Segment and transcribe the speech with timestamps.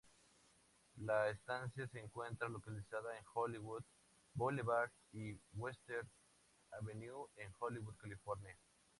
[0.97, 3.83] La estación se encuentra localizada en Hollywood
[4.33, 6.09] Boulevard y Western
[6.71, 8.57] Avenue en Hollywood, California.